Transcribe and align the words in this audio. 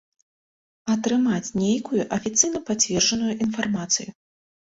Атрымаць 0.93 1.53
нейкую 1.63 2.01
афіцыйна 2.17 2.59
пацверджаную 2.69 3.33
інфармацыю. 3.47 4.09